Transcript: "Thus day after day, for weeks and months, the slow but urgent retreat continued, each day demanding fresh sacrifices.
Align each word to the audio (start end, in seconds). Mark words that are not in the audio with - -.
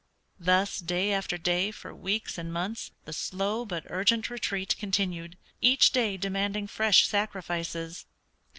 "Thus 0.39 0.79
day 0.79 1.13
after 1.13 1.37
day, 1.37 1.69
for 1.69 1.93
weeks 1.93 2.39
and 2.39 2.51
months, 2.51 2.89
the 3.05 3.13
slow 3.13 3.67
but 3.67 3.83
urgent 3.91 4.31
retreat 4.31 4.75
continued, 4.79 5.37
each 5.61 5.91
day 5.91 6.17
demanding 6.17 6.65
fresh 6.65 7.05
sacrifices. 7.05 8.07